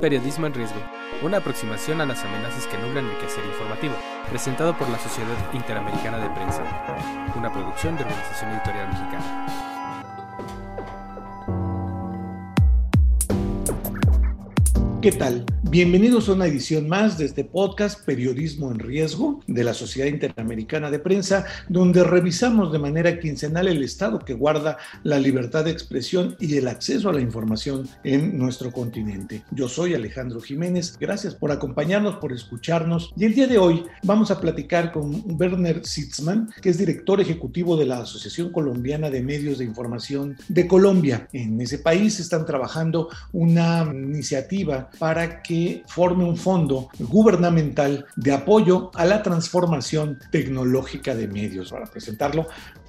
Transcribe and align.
Periodismo 0.00 0.46
en 0.46 0.52
riesgo. 0.52 0.78
Una 1.22 1.38
aproximación 1.38 2.02
a 2.02 2.06
las 2.06 2.22
amenazas 2.22 2.66
que 2.66 2.76
nublan 2.76 3.06
el 3.06 3.16
quehacer 3.16 3.44
informativo. 3.46 3.94
Presentado 4.28 4.76
por 4.76 4.90
la 4.90 4.98
Sociedad 4.98 5.36
Interamericana 5.54 6.18
de 6.18 6.28
Prensa. 6.30 6.62
Una 7.34 7.50
producción 7.50 7.96
de 7.96 8.04
Organización 8.04 8.50
Editorial 8.50 8.88
Mexicana. 8.88 9.75
¿Qué 15.02 15.12
tal? 15.12 15.44
Bienvenidos 15.62 16.28
a 16.28 16.32
una 16.32 16.46
edición 16.46 16.88
más 16.88 17.18
de 17.18 17.26
este 17.26 17.44
podcast 17.44 18.04
Periodismo 18.04 18.70
en 18.72 18.78
Riesgo 18.78 19.40
de 19.46 19.62
la 19.62 19.74
Sociedad 19.74 20.08
Interamericana 20.08 20.90
de 20.90 20.98
Prensa, 20.98 21.44
donde 21.68 22.02
revisamos 22.02 22.72
de 22.72 22.78
manera 22.78 23.20
quincenal 23.20 23.68
el 23.68 23.82
estado 23.82 24.20
que 24.20 24.32
guarda 24.32 24.78
la 25.02 25.18
libertad 25.18 25.64
de 25.64 25.70
expresión 25.70 26.34
y 26.40 26.56
el 26.56 26.66
acceso 26.66 27.10
a 27.10 27.12
la 27.12 27.20
información 27.20 27.86
en 28.04 28.38
nuestro 28.38 28.72
continente. 28.72 29.44
Yo 29.50 29.68
soy 29.68 29.94
Alejandro 29.94 30.40
Jiménez, 30.40 30.96
gracias 30.98 31.34
por 31.34 31.52
acompañarnos, 31.52 32.16
por 32.16 32.32
escucharnos 32.32 33.12
y 33.16 33.26
el 33.26 33.34
día 33.34 33.46
de 33.46 33.58
hoy 33.58 33.84
vamos 34.02 34.30
a 34.30 34.40
platicar 34.40 34.92
con 34.92 35.22
Werner 35.38 35.84
Sitzman, 35.84 36.48
que 36.62 36.70
es 36.70 36.78
director 36.78 37.20
ejecutivo 37.20 37.76
de 37.76 37.86
la 37.86 37.98
Asociación 37.98 38.50
Colombiana 38.50 39.10
de 39.10 39.22
Medios 39.22 39.58
de 39.58 39.64
Información 39.64 40.36
de 40.48 40.66
Colombia. 40.66 41.28
En 41.32 41.60
ese 41.60 41.78
país 41.78 42.18
están 42.18 42.46
trabajando 42.46 43.10
una 43.32 43.84
iniciativa 43.92 44.86
para 44.98 45.42
que 45.42 45.82
forme 45.86 46.24
un 46.24 46.36
fondo 46.36 46.88
gubernamental 46.98 48.06
de 48.16 48.32
apoyo 48.32 48.90
a 48.94 49.04
la 49.04 49.22
transformación 49.22 50.18
tecnológica 50.30 51.14
de 51.14 51.28
medios. 51.28 51.70
Para 51.70 51.86
presentarlo, 51.86 52.46